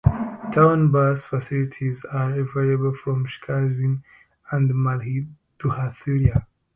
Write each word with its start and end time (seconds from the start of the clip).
Town 0.51 0.89
bus 0.89 1.25
facilities 1.27 2.03
are 2.05 2.31
available 2.39 2.95
from 2.95 3.27
Sirkazhi 3.27 4.01
and 4.51 4.71
Mayiladuthurai. 4.71 6.43